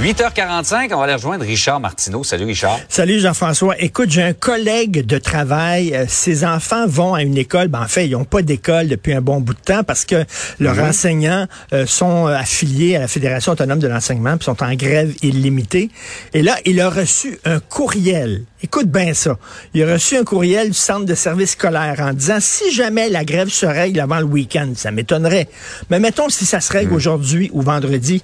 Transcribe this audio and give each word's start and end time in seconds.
8h45, 0.00 0.92
on 0.92 0.98
va 0.98 1.04
aller 1.04 1.14
rejoindre 1.14 1.44
Richard 1.44 1.78
Martineau. 1.78 2.24
Salut 2.24 2.44
Richard. 2.46 2.80
Salut 2.88 3.20
Jean-François. 3.20 3.80
Écoute, 3.80 4.10
j'ai 4.10 4.22
un 4.24 4.32
collègue 4.32 5.06
de 5.06 5.18
travail. 5.18 5.94
Euh, 5.94 6.04
ses 6.08 6.44
enfants 6.44 6.86
vont 6.88 7.14
à 7.14 7.22
une 7.22 7.38
école. 7.38 7.68
Ben, 7.68 7.80
en 7.80 7.86
fait, 7.86 8.06
ils 8.06 8.10
n'ont 8.10 8.24
pas 8.24 8.42
d'école 8.42 8.88
depuis 8.88 9.12
un 9.14 9.20
bon 9.22 9.40
bout 9.40 9.54
de 9.54 9.60
temps 9.60 9.84
parce 9.84 10.04
que 10.04 10.24
leurs 10.58 10.74
Mhm. 10.74 10.88
enseignants 10.88 11.46
euh, 11.72 11.86
sont 11.86 12.26
euh, 12.26 12.34
affiliés 12.36 12.96
à 12.96 12.98
la 12.98 13.08
Fédération 13.08 13.52
autonome 13.52 13.78
de 13.78 13.86
l'enseignement 13.86 14.36
puis 14.36 14.44
sont 14.44 14.62
en 14.64 14.74
grève 14.74 15.14
illimitée. 15.22 15.90
Et 16.34 16.42
là, 16.42 16.56
il 16.66 16.80
a 16.80 16.90
reçu 16.90 17.38
un 17.44 17.60
courriel. 17.60 18.42
Écoute 18.64 18.88
bien 18.90 19.14
ça. 19.14 19.38
Il 19.74 19.82
a 19.84 19.92
reçu 19.92 20.16
un 20.16 20.24
courriel 20.24 20.68
du 20.68 20.74
centre 20.74 21.06
de 21.06 21.14
service 21.14 21.52
scolaire 21.52 22.00
en 22.00 22.12
disant 22.12 22.38
si 22.40 22.72
jamais 22.74 23.08
la 23.10 23.24
grève 23.24 23.48
se 23.48 23.64
règle 23.64 24.00
avant 24.00 24.18
le 24.18 24.24
week-end, 24.26 24.72
ça 24.74 24.90
m'étonnerait. 24.90 25.48
Mais 25.88 26.00
mettons 26.00 26.28
si 26.28 26.44
ça 26.46 26.60
se 26.60 26.72
règle 26.72 26.90
Mhm. 26.90 26.96
aujourd'hui 26.96 27.50
ou 27.52 27.62
vendredi. 27.62 28.22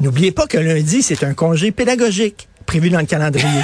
N'oubliez 0.00 0.32
pas 0.32 0.46
que 0.46 0.56
lundi, 0.58 1.02
c'est 1.02 1.24
un 1.24 1.34
congé 1.34 1.72
pédagogique 1.72 2.48
prévu 2.66 2.90
dans 2.90 3.00
le 3.00 3.06
calendrier. 3.06 3.46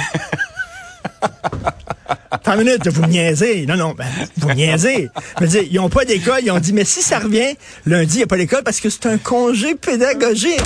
Attends 2.31 2.53
une 2.53 2.59
minute, 2.65 2.87
vous 2.87 3.01
me 3.03 3.07
niaisez. 3.07 3.65
Non, 3.65 3.75
non, 3.75 3.93
ben, 3.97 4.05
vous 4.37 4.47
me 4.49 4.53
niaisez. 4.53 5.09
Je 5.39 5.43
veux 5.43 5.49
dire, 5.49 5.63
ils 5.69 5.75
n'ont 5.77 5.89
pas 5.89 6.05
d'école. 6.05 6.41
Ils 6.43 6.51
ont 6.51 6.59
dit, 6.59 6.73
mais 6.73 6.83
si 6.85 7.01
ça 7.01 7.19
revient, 7.19 7.55
lundi, 7.85 8.15
il 8.15 8.17
n'y 8.17 8.23
a 8.23 8.27
pas 8.27 8.37
d'école 8.37 8.63
parce 8.63 8.79
que 8.79 8.89
c'est 8.89 9.05
un 9.07 9.17
congé 9.17 9.75
pédagogique. 9.75 10.61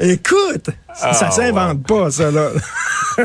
Écoute, 0.00 0.70
ça, 0.94 1.12
ça 1.12 1.28
Ah, 1.28 1.30
s'invente 1.30 1.86
pas, 1.86 2.10
ça, 2.10 2.30
là. 2.30 2.50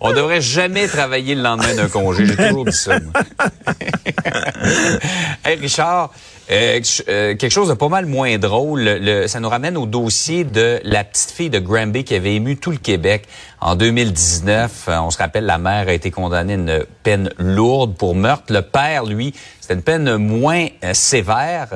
On 0.00 0.12
devrait 0.12 0.40
jamais 0.40 0.86
travailler 0.86 1.34
le 1.34 1.42
lendemain 1.42 1.74
d'un 1.74 1.88
congé. 1.88 2.26
J'ai 2.26 2.36
toujours 2.36 2.64
dit 2.64 2.72
ça. 2.76 2.96
hey 5.44 5.56
Richard, 5.56 6.10
euh, 6.50 6.80
euh, 7.08 7.36
quelque 7.36 7.50
chose 7.50 7.68
de 7.68 7.74
pas 7.74 7.88
mal 7.88 8.06
moins 8.06 8.38
drôle. 8.38 8.82
Le- 8.82 9.26
ça 9.28 9.40
nous 9.40 9.48
ramène 9.48 9.76
au 9.76 9.86
dossier 9.86 10.44
de 10.44 10.80
la 10.84 11.04
petite 11.04 11.30
fille 11.30 11.50
de 11.50 11.58
Granby 11.58 12.04
qui 12.04 12.14
avait 12.14 12.34
ému 12.34 12.56
tout 12.56 12.70
le 12.70 12.76
Québec 12.78 13.26
en 13.60 13.76
2019. 13.76 14.86
Euh, 14.88 14.98
on 15.00 15.10
se 15.10 15.18
rappelle, 15.18 15.44
la 15.46 15.58
mère 15.58 15.88
a 15.88 15.92
été 15.92 16.10
condamnée 16.10 16.54
à 16.54 16.56
une 16.56 16.84
peine 17.02 17.30
lourde 17.38 17.96
pour 17.96 18.14
meurtre. 18.14 18.52
Le 18.52 18.62
père, 18.62 19.04
lui, 19.04 19.34
c'était 19.60 19.74
une 19.74 19.82
peine 19.82 20.16
moins 20.16 20.66
sévère. 20.92 21.68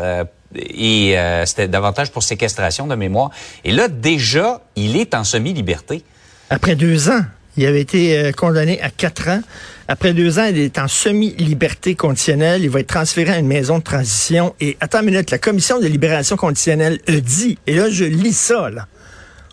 et 0.56 1.16
c'était 1.46 1.68
davantage 1.68 2.10
pour 2.10 2.22
séquestration 2.22 2.86
de 2.86 2.94
mémoire. 2.94 3.30
Et 3.64 3.72
là, 3.72 3.88
déjà, 3.88 4.60
il 4.76 4.96
est 4.96 5.14
en 5.14 5.24
semi-liberté. 5.24 6.04
Après 6.50 6.76
deux 6.76 7.08
ans, 7.08 7.22
il 7.56 7.66
avait 7.66 7.80
été 7.80 8.18
euh, 8.18 8.32
condamné 8.32 8.80
à 8.80 8.90
quatre 8.90 9.28
ans. 9.28 9.40
Après 9.86 10.12
deux 10.12 10.38
ans, 10.38 10.46
il 10.46 10.58
est 10.58 10.78
en 10.78 10.88
semi-liberté 10.88 11.94
conditionnelle. 11.94 12.64
Il 12.64 12.70
va 12.70 12.80
être 12.80 12.88
transféré 12.88 13.32
à 13.32 13.38
une 13.38 13.46
maison 13.46 13.78
de 13.78 13.84
transition. 13.84 14.54
Et 14.60 14.76
attends 14.80 15.00
une 15.00 15.06
minute, 15.06 15.30
la 15.30 15.38
commission 15.38 15.78
de 15.78 15.86
libération 15.86 16.36
conditionnelle 16.36 16.98
a 17.06 17.20
dit, 17.20 17.58
et 17.66 17.74
là, 17.74 17.90
je 17.90 18.04
lis 18.04 18.36
ça, 18.36 18.70
là. 18.70 18.86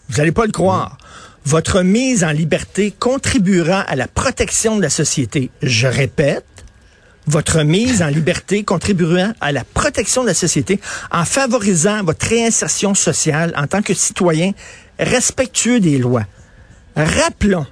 Vous 0.09 0.17
n'allez 0.17 0.31
pas 0.31 0.45
le 0.45 0.51
croire. 0.51 0.97
Votre 1.45 1.81
mise 1.81 2.23
en 2.23 2.31
liberté 2.31 2.93
contribuera 2.97 3.81
à 3.81 3.95
la 3.95 4.07
protection 4.07 4.77
de 4.77 4.81
la 4.81 4.89
société. 4.89 5.49
Je 5.61 5.87
répète, 5.87 6.45
votre 7.27 7.63
mise 7.63 8.01
en 8.01 8.07
liberté 8.07 8.63
contribuera 8.63 9.33
à 9.41 9.51
la 9.51 9.63
protection 9.63 10.23
de 10.23 10.27
la 10.27 10.33
société 10.33 10.79
en 11.11 11.25
favorisant 11.25 12.03
votre 12.03 12.27
réinsertion 12.27 12.93
sociale 12.93 13.53
en 13.55 13.67
tant 13.67 13.81
que 13.81 13.93
citoyen 13.93 14.51
respectueux 14.99 15.79
des 15.79 15.97
lois. 15.97 16.25
Rappelons 16.95 17.65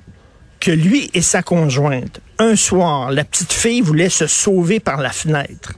que 0.59 0.71
lui 0.71 1.09
et 1.13 1.21
sa 1.21 1.41
conjointe, 1.41 2.19
un 2.37 2.55
soir, 2.55 3.11
la 3.11 3.23
petite 3.23 3.53
fille 3.53 3.81
voulait 3.81 4.09
se 4.09 4.27
sauver 4.27 4.79
par 4.79 5.01
la 5.01 5.11
fenêtre. 5.11 5.73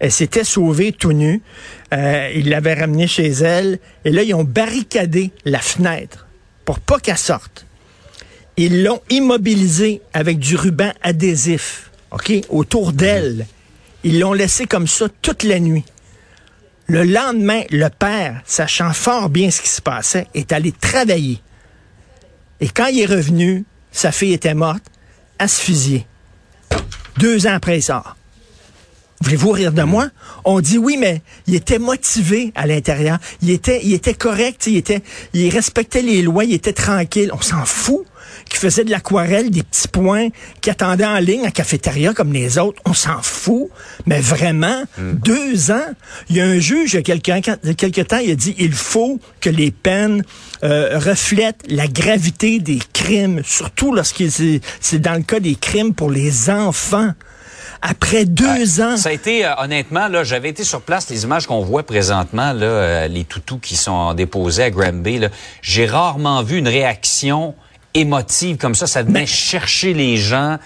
Elle 0.00 0.12
s'était 0.12 0.44
sauvée 0.44 0.92
tout 0.92 1.12
nue. 1.12 1.42
Euh, 1.92 2.30
il 2.34 2.50
l'avait 2.50 2.74
ramenée 2.74 3.06
chez 3.06 3.28
elle. 3.28 3.78
Et 4.04 4.10
là, 4.10 4.22
ils 4.22 4.34
ont 4.34 4.44
barricadé 4.44 5.30
la 5.44 5.60
fenêtre 5.60 6.26
pour 6.64 6.80
pas 6.80 6.98
qu'elle 6.98 7.18
sorte. 7.18 7.66
Ils 8.56 8.84
l'ont 8.84 9.00
immobilisée 9.10 10.00
avec 10.12 10.38
du 10.38 10.56
ruban 10.56 10.92
adhésif, 11.02 11.90
autour 12.48 12.92
d'elle. 12.92 13.46
Ils 14.04 14.20
l'ont 14.20 14.32
laissée 14.32 14.66
comme 14.66 14.86
ça 14.86 15.06
toute 15.22 15.42
la 15.42 15.58
nuit. 15.58 15.84
Le 16.86 17.02
lendemain, 17.02 17.62
le 17.70 17.88
père, 17.88 18.42
sachant 18.44 18.92
fort 18.92 19.30
bien 19.30 19.50
ce 19.50 19.62
qui 19.62 19.70
se 19.70 19.80
passait, 19.80 20.26
est 20.34 20.52
allé 20.52 20.70
travailler. 20.70 21.40
Et 22.60 22.68
quand 22.68 22.86
il 22.86 23.00
est 23.00 23.06
revenu, 23.06 23.64
sa 23.94 24.12
fille 24.12 24.34
était 24.34 24.54
morte, 24.54 24.82
asphyxiée. 25.38 26.06
Deux 27.16 27.46
ans 27.46 27.54
après, 27.54 27.80
sort. 27.80 28.16
Voulez-vous 29.22 29.52
rire 29.52 29.72
de 29.72 29.82
moi? 29.82 30.08
On 30.44 30.60
dit 30.60 30.76
oui, 30.76 30.96
mais 30.98 31.22
il 31.46 31.54
était 31.54 31.78
motivé 31.78 32.52
à 32.56 32.66
l'intérieur. 32.66 33.18
Il 33.40 33.50
était, 33.50 33.80
il 33.82 33.94
était 33.94 34.12
correct, 34.12 34.66
il 34.66 34.76
était, 34.76 35.02
il 35.32 35.48
respectait 35.48 36.02
les 36.02 36.20
lois, 36.20 36.44
il 36.44 36.52
était 36.52 36.72
tranquille. 36.72 37.30
On 37.32 37.40
s'en 37.40 37.64
fout. 37.64 38.04
Qu'il 38.54 38.60
faisait 38.60 38.84
de 38.84 38.90
l'aquarelle, 38.92 39.50
des 39.50 39.64
petits 39.64 39.88
points, 39.88 40.28
qui 40.60 40.70
attendait 40.70 41.04
en 41.04 41.18
ligne 41.18 41.44
à 41.44 41.50
cafétéria 41.50 42.14
comme 42.14 42.32
les 42.32 42.56
autres. 42.56 42.80
On 42.84 42.94
s'en 42.94 43.20
fout. 43.20 43.68
Mais 44.06 44.20
vraiment, 44.20 44.84
deux 44.96 45.72
ans. 45.72 45.88
Il 46.28 46.36
y 46.36 46.40
a 46.40 46.44
un 46.44 46.60
juge, 46.60 46.92
il 46.92 46.96
y 46.96 46.98
a 47.00 47.02
quelqu'un, 47.02 47.40
il 47.64 47.68
y 47.68 47.72
a 47.72 47.74
quelque 47.74 48.02
temps, 48.02 48.18
il 48.18 48.30
a 48.30 48.36
dit, 48.36 48.54
il 48.58 48.72
faut 48.72 49.18
que 49.40 49.50
les 49.50 49.72
peines 49.72 50.22
euh, 50.62 51.00
reflètent 51.00 51.62
la 51.68 51.88
gravité 51.88 52.60
des 52.60 52.78
crimes, 52.92 53.42
surtout 53.44 53.92
lorsque 53.92 54.30
c'est 54.30 54.60
c'est 54.80 55.00
dans 55.00 55.14
le 55.14 55.22
cas 55.22 55.40
des 55.40 55.56
crimes 55.56 55.92
pour 55.92 56.12
les 56.12 56.48
enfants. 56.48 57.10
Après 57.82 58.24
deux 58.24 58.80
ans. 58.80 58.96
Ça 58.96 59.08
a 59.08 59.12
été, 59.12 59.44
euh, 59.44 59.50
honnêtement, 59.58 60.06
là, 60.06 60.22
j'avais 60.22 60.48
été 60.48 60.62
sur 60.62 60.80
place, 60.80 61.10
les 61.10 61.24
images 61.24 61.46
qu'on 61.46 61.60
voit 61.60 61.82
présentement, 61.82 62.52
là, 62.52 62.66
euh, 62.66 63.08
les 63.08 63.24
toutous 63.24 63.58
qui 63.58 63.76
sont 63.76 64.14
déposés 64.14 64.62
à 64.62 64.70
Granby, 64.70 65.18
là, 65.18 65.28
j'ai 65.60 65.84
rarement 65.84 66.42
vu 66.42 66.56
une 66.56 66.68
réaction 66.68 67.54
émotive 67.94 68.56
comme 68.58 68.74
ça. 68.74 68.86
Ça 68.86 69.02
venait 69.02 69.20
Mais- 69.20 69.26
chercher 69.26 69.94
les 69.94 70.16
gens 70.16 70.58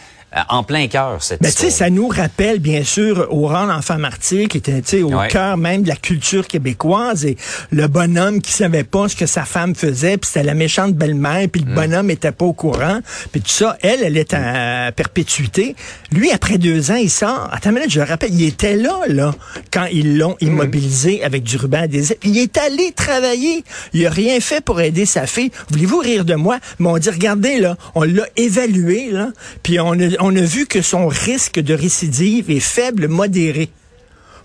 en 0.51 0.63
plein 0.63 0.89
cœur, 0.89 1.23
cette 1.23 1.41
Ben, 1.41 1.49
histoire. 1.49 1.73
ça 1.73 1.91
nous 1.91 2.09
rappelle, 2.09 2.59
bien 2.59 2.85
sûr, 2.85 3.27
au 3.31 3.47
rang 3.49 3.67
d'enfant 3.67 3.97
martyr, 3.99 4.47
qui 4.49 4.59
était, 4.59 5.03
au 5.03 5.15
Ouais. 5.15 5.29
cœur 5.29 5.57
même 5.57 5.83
de 5.83 5.89
la 5.89 5.97
culture 5.97 6.47
québécoise, 6.47 7.25
et 7.25 7.37
le 7.71 7.87
bonhomme 7.89 8.43
qui 8.43 8.53
savait 8.53 8.85
pas 8.85 9.09
ce 9.09 9.17
que 9.17 9.25
sa 9.27 9.45
femme 9.45 9.75
faisait, 9.75 10.19
puis 10.19 10.29
c'était 10.33 10.45
la 10.47 10.55
méchante 10.55 10.95
belle-mère, 10.95 11.45
Mm. 11.47 11.49
puis 11.49 11.65
le 11.67 11.75
bonhomme 11.75 12.11
était 12.11 12.33
pas 12.33 12.45
au 12.45 12.53
courant, 12.53 13.01
puis 13.33 13.41
tout 13.41 13.49
ça, 13.49 13.79
elle, 13.83 14.01
elle 14.03 14.17
est 14.19 14.35
à 14.35 14.93
perpétuité. 14.95 15.75
Lui, 16.13 16.31
après 16.31 16.59
deux 16.59 16.91
ans, 16.91 16.97
il 16.97 17.11
sort. 17.11 17.49
Attends 17.53 17.71
une 17.71 17.77
minute, 17.77 17.91
je 17.91 18.01
le 18.01 18.07
rappelle, 18.07 18.35
il 18.35 18.45
était 18.45 18.77
là, 18.77 19.01
là, 19.09 19.35
quand 19.73 19.87
ils 19.91 20.19
l'ont 20.19 20.37
Mm. 20.43 20.47
immobilisé 20.47 21.25
avec 21.25 21.43
du 21.43 21.57
ruban 21.57 21.83
adhésif. 21.83 22.17
Il 22.23 22.37
est 22.37 22.57
allé 22.59 22.93
travailler. 22.95 23.65
Il 23.95 24.07
a 24.07 24.11
rien 24.11 24.39
fait 24.41 24.63
pour 24.63 24.81
aider 24.81 25.07
sa 25.07 25.27
fille. 25.27 25.51
Voulez-vous 25.71 25.99
rire 25.99 26.25
de 26.27 26.35
moi? 26.35 26.59
Mais 26.79 26.89
on 26.89 26.99
dit, 26.99 27.09
regardez, 27.11 27.59
là, 27.61 27.77
on 27.95 28.03
l'a 28.03 28.25
évalué, 28.37 29.11
là, 29.11 29.29
puis 29.63 29.81
on 29.81 29.93
a, 29.93 30.18
on 30.21 30.35
a 30.37 30.41
vu 30.41 30.67
que 30.67 30.83
son 30.83 31.07
risque 31.09 31.61
de 31.61 31.75
récidive 31.75 32.51
est 32.51 32.61
faible, 32.61 33.09
modéré. 33.09 33.71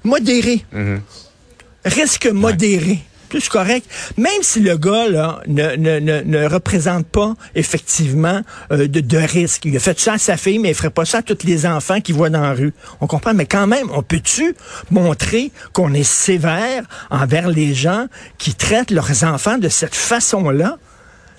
Modéré. 0.03 0.66
Risque 1.85 2.28
modéré. 2.28 3.00
Plus 3.29 3.50
correct. 3.50 3.89
Même 4.16 4.44
si 4.44 4.59
le 4.59 4.78
gars 4.78 5.09
là, 5.09 5.41
ne, 5.47 5.75
ne, 5.75 5.97
ne, 6.00 6.22
ne 6.22 6.45
représente 6.45 7.07
pas 7.07 7.34
effectivement 7.56 8.41
euh, 8.72 8.88
de, 8.88 9.00
de 9.00 9.17
risque. 9.17 9.66
Il 9.66 9.75
a 9.75 9.79
fait 9.79 10.00
ça 10.00 10.13
à 10.13 10.17
sa 10.19 10.38
fille, 10.38 10.59
mais 10.59 10.69
il 10.69 10.75
ferait 10.75 10.91
pas 10.91 11.03
ça 11.03 11.17
à 11.17 11.22
tous 11.23 11.44
les 11.44 11.66
enfants 11.66 12.00
qu'il 12.00 12.13
voit 12.13 12.29
dans 12.29 12.41
la 12.41 12.53
rue. 12.53 12.73
On 13.01 13.07
comprend, 13.07 13.34
mais 13.34 13.47
quand 13.47 13.66
même, 13.66 13.90
on 13.91 14.03
peut-tu 14.03 14.55
montrer 14.91 15.51
qu'on 15.73 15.95
est 15.95 16.03
sévère 16.03 16.84
envers 17.09 17.47
les 17.47 17.73
gens 17.73 18.05
qui 18.38 18.53
traitent 18.53 18.91
leurs 18.91 19.23
enfants 19.23 19.57
de 19.57 19.67
cette 19.67 19.95
façon-là? 19.95 20.78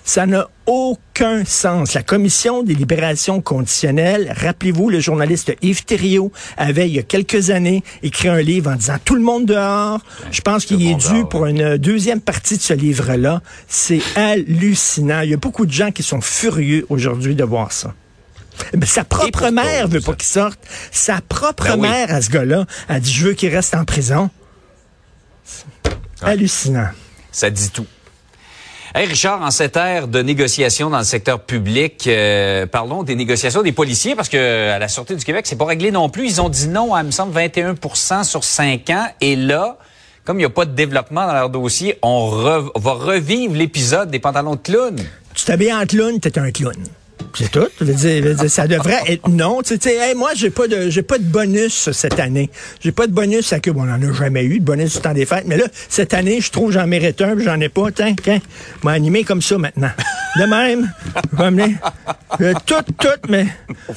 Ça 0.07 0.27
n'a 0.27 0.47
aucun 0.67 1.43
sens. 1.45 1.95
La 1.95 2.03
commission 2.03 2.61
des 2.61 2.75
libérations 2.75 3.41
conditionnelles, 3.41 4.31
rappelez-vous, 4.37 4.91
le 4.91 4.99
journaliste 4.99 5.53
Yves 5.63 5.83
Thériault 5.83 6.31
avait, 6.57 6.87
il 6.87 6.93
y 6.93 6.99
a 6.99 7.03
quelques 7.03 7.49
années, 7.49 7.83
écrit 8.03 8.27
un 8.27 8.39
livre 8.41 8.69
en 8.71 8.75
disant 8.75 8.97
tout 9.03 9.15
le 9.15 9.21
monde 9.21 9.47
dehors. 9.47 9.99
Je 10.31 10.41
pense 10.41 10.65
qu'il 10.65 10.85
est 10.87 10.93
dû 10.93 11.07
dehors, 11.07 11.29
pour 11.29 11.47
une 11.47 11.77
deuxième 11.77 12.21
partie 12.21 12.55
de 12.55 12.61
ce 12.61 12.73
livre-là. 12.73 13.41
C'est 13.67 14.01
hallucinant. 14.15 15.21
Il 15.21 15.31
y 15.31 15.33
a 15.33 15.37
beaucoup 15.37 15.65
de 15.65 15.71
gens 15.71 15.89
qui 15.91 16.03
sont 16.03 16.21
furieux 16.21 16.85
aujourd'hui 16.89 17.33
de 17.33 17.43
voir 17.43 17.71
ça. 17.71 17.95
Mais 18.77 18.85
sa 18.85 19.03
propre 19.03 19.49
mère 19.49 19.87
veut 19.87 20.01
pas 20.01 20.13
qu'il 20.13 20.27
sorte. 20.27 20.59
Sa 20.91 21.19
propre 21.19 21.63
Ben 21.63 21.73
oui. 21.73 21.89
mère 21.89 22.13
à 22.13 22.21
ce 22.21 22.29
gars-là 22.29 22.67
a 22.87 22.99
dit 22.99 23.11
je 23.11 23.27
veux 23.27 23.33
qu'il 23.33 23.53
reste 23.53 23.73
en 23.73 23.85
prison. 23.85 24.29
Hallucinant. 26.21 26.89
Ça 27.31 27.49
dit 27.49 27.71
tout. 27.71 27.87
Hey 28.97 29.07
Richard, 29.07 29.41
en 29.41 29.51
cette 29.51 29.75
ère 29.75 30.07
de 30.07 30.21
négociations 30.21 30.89
dans 30.89 30.99
le 30.99 31.03
secteur 31.03 31.41
public, 31.41 32.05
euh, 32.07 32.65
parlons 32.65 33.03
des 33.03 33.15
négociations 33.15 33.61
des 33.61 33.73
policiers 33.73 34.15
parce 34.15 34.29
que 34.29 34.69
à 34.69 34.79
la 34.79 34.87
Sûreté 34.87 35.15
du 35.17 35.25
Québec, 35.25 35.45
c'est 35.47 35.57
pas 35.57 35.65
réglé 35.65 35.91
non 35.91 36.07
plus. 36.07 36.25
Ils 36.25 36.41
ont 36.41 36.47
dit 36.47 36.69
non 36.69 36.93
à, 36.93 37.03
me 37.03 37.11
semble, 37.11 37.37
21% 37.37 38.23
sur 38.23 38.45
5 38.45 38.89
ans. 38.91 39.07
Et 39.19 39.35
là, 39.35 39.77
comme 40.23 40.37
il 40.37 40.43
n'y 40.43 40.45
a 40.45 40.49
pas 40.49 40.63
de 40.63 40.71
développement 40.73 41.27
dans 41.27 41.33
leur 41.33 41.49
dossier, 41.49 41.99
on 42.03 42.29
re- 42.31 42.71
va 42.79 42.93
revivre 42.93 43.53
l'épisode 43.53 44.09
des 44.09 44.19
pantalons 44.19 44.55
de 44.55 44.61
clown. 44.61 44.95
Tu 45.33 45.43
t'habilles 45.43 45.73
en 45.73 45.85
clown, 45.85 46.17
t'es 46.21 46.39
un 46.39 46.51
clown. 46.51 46.77
C'est 47.37 47.51
tout. 47.51 47.67
Je 47.81 48.47
ça 48.47 48.67
devrait 48.67 49.01
être 49.07 49.27
non. 49.27 49.61
Tu 49.61 49.77
sais, 49.79 50.13
moi, 50.15 50.31
j'ai 50.35 50.49
pas 50.49 50.67
de 50.67 51.01
pas 51.01 51.17
de 51.17 51.23
bonus 51.23 51.91
cette 51.91 52.19
année. 52.19 52.49
J'ai 52.81 52.91
pas 52.91 53.07
de 53.07 53.11
bonus 53.11 53.51
à 53.53 53.59
que 53.59 53.71
bon, 53.71 53.81
on 53.81 53.91
en 53.91 54.01
a 54.01 54.13
jamais 54.13 54.43
eu 54.43 54.59
de 54.59 54.65
bonus 54.65 54.93
du 54.93 55.01
temps 55.01 55.13
des 55.13 55.25
fêtes. 55.25 55.45
Mais 55.45 55.57
là, 55.57 55.65
cette 55.89 56.13
année, 56.13 56.41
je 56.41 56.51
trouve 56.51 56.71
j'en 56.71 56.87
mérite 56.87 57.21
un, 57.21 57.35
puis 57.35 57.45
j'en 57.45 57.59
ai 57.59 57.69
pas. 57.69 57.91
Tiens, 57.91 58.15
tiens, 58.21 58.39
m'a 58.83 58.91
animé 58.91 59.23
comme 59.23 59.41
ça 59.41 59.57
maintenant. 59.57 59.91
De 60.37 60.43
même, 60.43 60.91
tout, 62.37 62.93
tout, 62.99 63.07
mais 63.29 63.47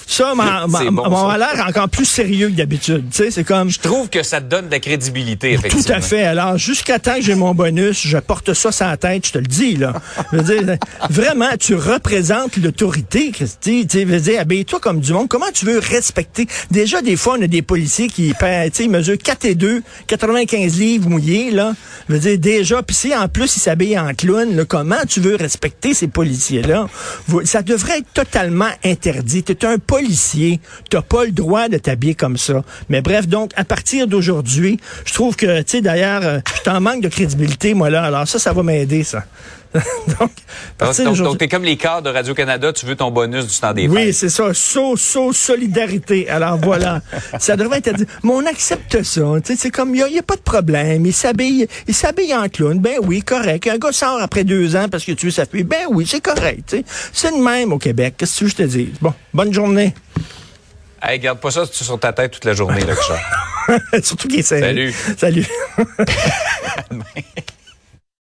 ça 0.07 0.35
m'a 0.35 0.67
bon, 0.67 1.33
l'air 1.33 1.65
encore 1.67 1.89
plus 1.89 2.05
sérieux 2.05 2.49
que 2.49 2.55
d'habitude. 2.55 3.07
C'est 3.11 3.45
comme 3.45 3.71
Je 3.71 3.79
trouve 3.81 4.09
que 4.09 4.23
ça 4.23 4.41
te 4.41 4.47
donne 4.47 4.67
de 4.67 4.73
la 4.73 4.81
crédibilité, 4.81 5.53
effectivement. 5.53 5.85
tout 5.85 5.93
à 5.93 6.01
fait. 6.01 6.25
Alors, 6.25 6.57
jusqu'à 6.57 6.99
temps 6.99 7.17
que 7.17 7.23
j'ai 7.23 7.35
mon 7.35 7.55
bonus, 7.55 8.07
je 8.07 8.19
porte 8.19 8.55
ça 8.55 8.73
sur 8.73 8.87
la 8.87 8.97
tête, 8.97 9.27
je 9.27 9.33
te 9.33 9.39
le 9.39 9.47
dis, 9.47 9.77
là. 9.77 9.95
Je 10.33 10.39
veux 10.39 10.43
dire, 10.63 10.77
vraiment, 11.11 11.51
tu 11.59 11.75
représentes 11.75 12.57
l'autorité, 12.57 13.31
Christy. 13.31 13.87
Tu 13.87 14.05
veux 14.05 14.21
dire, 14.21 14.41
habille-toi 14.41 14.81
comme 14.81 15.01
du 15.01 15.13
monde. 15.13 15.29
Comment 15.29 15.51
tu 15.53 15.65
veux 15.65 15.79
respecter? 15.79 16.47
Déjà, 16.71 17.03
des 17.03 17.17
fois, 17.17 17.37
on 17.39 17.43
a 17.43 17.47
des 17.47 17.63
policiers 17.63 18.09
qui, 18.09 18.33
tu 18.75 18.89
mesurent 18.89 19.19
4 19.19 19.45
et 19.47 19.55
2, 19.55 19.83
95 20.07 20.79
livres 20.79 21.09
mouillés, 21.09 21.51
là. 21.51 21.75
Je 22.09 22.15
veux 22.15 22.21
dire, 22.21 22.39
déjà, 22.39 22.83
puis 22.83 22.97
si 22.97 23.15
en 23.15 23.29
plus, 23.29 23.57
ils 23.57 23.61
s'habillent 23.61 23.99
en 23.99 24.15
clown, 24.15 24.55
là, 24.57 24.65
comment 24.65 24.97
tu 25.09 25.21
veux 25.21 25.37
respecter 25.37 25.95
ces 25.95 26.09
policiers-là? 26.09 26.89
Ça 27.45 27.63
devrait 27.63 27.99
être 27.99 28.13
totalement 28.15 28.28
interdit. 28.85 29.43
Tu 29.43 29.67
un 29.67 29.79
policier. 29.79 30.61
Tu 30.91 31.01
pas 31.03 31.25
le 31.25 31.33
droit 31.33 31.69
de 31.69 31.79
t'habiller 31.79 32.15
comme 32.15 32.37
ça. 32.37 32.63
Mais 32.89 33.01
bref, 33.01 33.29
donc, 33.29 33.51
à 33.57 33.65
partir 33.65 34.07
d'aujourd'hui, 34.07 34.79
je 35.05 35.15
trouve 35.15 35.37
que, 35.37 35.59
tu 35.63 35.65
sais, 35.69 35.81
d'ailleurs, 35.81 36.23
euh, 36.25 36.39
je 36.57 36.63
t'en 36.63 36.81
manque 36.81 37.03
de 37.03 37.09
crédibilité, 37.09 37.75
moi, 37.75 37.91
là. 37.91 38.05
Alors 38.05 38.27
ça, 38.27 38.39
ça 38.39 38.53
va 38.53 38.63
m'aider, 38.63 39.05
ça. 39.05 39.25
donc, 40.19 40.31
partir 40.79 41.13
donc, 41.13 41.39
t'es 41.39 41.49
comme 41.49 41.65
les 41.65 41.77
cadres 41.77 42.03
de 42.03 42.11
Radio-Canada, 42.11 42.73
tu 42.73 42.87
veux 42.87 42.97
ton 42.97 43.11
bonus 43.11 43.47
du 43.47 43.57
temps 43.59 43.75
des 43.75 43.87
oui, 43.87 44.13
c'est 44.15 44.31
ça. 44.31 44.55
So, 44.55 44.97
so, 44.97 45.33
solidarité. 45.33 46.29
Alors 46.29 46.59
voilà. 46.59 47.03
ça 47.39 47.57
devrait 47.57 47.83
être. 47.85 48.01
Mais 48.23 48.31
on 48.31 48.47
accepte 48.47 49.03
ça. 49.03 49.23
C'est 49.45 49.71
comme, 49.71 49.95
il 49.95 50.05
n'y 50.05 50.19
a, 50.19 50.23
pas 50.23 50.37
de 50.37 50.41
problème. 50.41 51.05
Il 51.05 51.13
s'habille 51.13 51.67
il 51.87 51.95
s'habille 51.95 52.35
en 52.35 52.49
clown. 52.49 52.79
Ben 52.79 52.99
oui, 53.03 53.23
correct. 53.23 53.67
Un 53.67 53.79
gars 53.79 53.93
sort 53.93 54.21
après 54.21 54.45
deux 54.45 54.75
ans 54.77 54.89
parce 54.91 55.05
que 55.05 55.13
tu 55.13 55.27
veux 55.27 55.33
sa 55.33 55.45
fille. 55.47 55.65
Ben 55.65 55.87
oui, 55.91 56.07
c'est 56.07 56.23
correct. 56.23 56.77
C'est 57.13 57.31
le 57.31 57.43
même 57.43 57.73
au 57.73 57.79
Québec. 57.79 58.15
Qu'est-ce 58.17 58.35
que 58.35 58.39
tu 58.39 58.45
veux 58.45 58.51
que 58.51 58.57
je 58.57 58.63
te 58.63 58.69
dise? 58.69 58.99
Bon, 59.01 59.13
bonne 59.35 59.53
journée. 59.53 59.95
Hey, 61.03 61.19
garde 61.21 61.39
pas 61.39 61.51
ça 61.51 61.65
sur 61.67 62.01
ta 62.01 62.13
tête 62.13 62.33
toute 62.33 62.45
la 62.45 62.55
journée, 62.55 62.81
là, 62.81 62.95
Richard. 62.95 63.81
Surtout 64.05 64.29
qu'il 64.29 64.41
est. 64.41 64.43
Salut. 64.43 64.95
Salut. 65.17 65.47